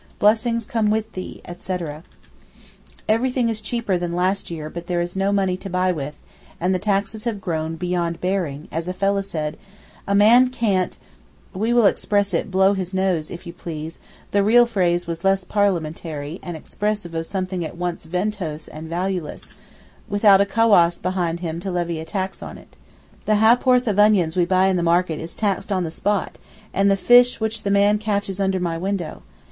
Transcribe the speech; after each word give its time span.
'Blessings 0.17 0.65
come 0.65 0.89
with 0.89 1.11
thee,' 1.11 1.41
etc. 1.45 2.03
Everything 3.07 3.49
is 3.49 3.61
cheaper 3.61 3.99
than 3.99 4.13
last 4.13 4.49
year, 4.49 4.67
but 4.67 4.87
there 4.87 4.99
is 4.99 5.15
no 5.15 5.31
money 5.31 5.55
to 5.57 5.69
buy 5.69 5.91
with, 5.91 6.17
and 6.59 6.73
the 6.73 6.79
taxes 6.79 7.25
have 7.25 7.39
grown 7.39 7.75
beyond 7.75 8.19
bearing, 8.19 8.67
as 8.71 8.87
a 8.87 8.95
fellah 8.95 9.21
said, 9.21 9.57
'a 10.07 10.15
man 10.15 10.47
can't 10.47 10.97
(we 11.53 11.71
will 11.71 11.85
express 11.85 12.33
it 12.33 12.49
"blow 12.49 12.73
his 12.73 12.95
nose," 12.95 13.29
if 13.29 13.45
you 13.45 13.53
please; 13.53 13.99
the 14.31 14.43
real 14.43 14.65
phrase 14.65 15.05
was 15.05 15.23
less 15.23 15.43
parliamentary, 15.43 16.39
and 16.41 16.57
expressive 16.57 17.13
of 17.13 17.27
something 17.27 17.63
at 17.63 17.77
once 17.77 18.07
ventose 18.07 18.67
and 18.67 18.89
valueless) 18.89 19.53
without 20.09 20.41
a 20.41 20.47
cawass 20.47 20.97
behind 20.97 21.41
him 21.41 21.59
to 21.59 21.69
levy 21.69 21.99
a 21.99 22.05
tax 22.05 22.41
on 22.41 22.57
it.' 22.57 22.75
The 23.25 23.35
ha'porth 23.35 23.87
of 23.87 23.99
onions 23.99 24.35
we 24.35 24.45
buy 24.45 24.65
in 24.65 24.77
the 24.77 24.81
market 24.81 25.19
is 25.19 25.35
taxed 25.35 25.71
on 25.71 25.83
the 25.83 25.91
spot, 25.91 26.39
and 26.73 26.89
the 26.89 26.97
fish 26.97 27.39
which 27.39 27.61
the 27.61 27.69
man 27.69 27.99
catches 27.99 28.39
under 28.39 28.59
my 28.59 28.79
window. 28.79 29.21